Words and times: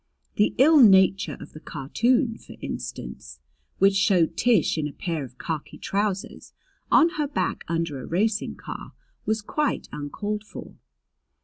The 0.37 0.55
ill 0.57 0.79
nature 0.79 1.37
of 1.39 1.53
the 1.53 1.59
cartoon, 1.59 2.35
for 2.39 2.55
instance, 2.59 3.37
which 3.77 3.93
showed 3.93 4.35
Tish 4.35 4.75
in 4.75 4.87
a 4.87 4.93
pair 4.93 5.23
of 5.23 5.37
khaki 5.37 5.77
trousers 5.77 6.53
on 6.91 7.09
her 7.19 7.27
back 7.27 7.63
under 7.67 8.01
a 8.01 8.07
racing 8.07 8.55
car 8.55 8.93
was 9.27 9.43
quite 9.43 9.87
uncalled 9.93 10.43
for. 10.43 10.73